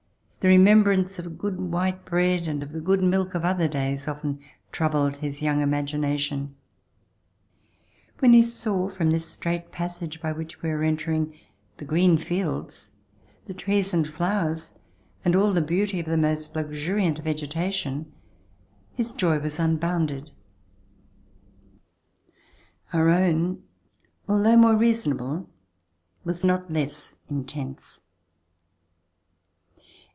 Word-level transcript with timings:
The 0.41 0.47
remembrance 0.47 1.19
of 1.19 1.37
good 1.37 1.61
white 1.71 2.03
bread 2.03 2.47
and 2.47 2.63
of 2.63 2.71
the 2.71 2.81
good 2.81 3.03
milk 3.03 3.35
of 3.35 3.45
other 3.45 3.67
days 3.67 4.07
often 4.07 4.39
troubled 4.71 5.17
his 5.17 5.43
young 5.43 5.61
imagination. 5.61 6.55
When 8.17 8.33
he 8.33 8.41
saw 8.41 8.89
from 8.89 9.11
this 9.11 9.27
straight 9.29 9.71
passage 9.71 10.19
by 10.19 10.31
which 10.31 10.63
we 10.63 10.69
were 10.69 10.81
entering, 10.81 11.35
the 11.77 11.85
green 11.85 12.17
fields, 12.17 12.89
the 13.45 13.53
trees 13.53 13.93
and 13.93 14.07
flowers 14.07 14.79
and 15.23 15.35
all 15.35 15.53
the 15.53 15.61
beauty 15.61 15.99
of 15.99 16.07
the 16.07 16.17
most 16.17 16.55
luxuriant 16.55 17.19
vegetation, 17.19 18.11
his 18.95 19.11
joy 19.11 19.37
was 19.37 19.59
unbounded. 19.59 20.31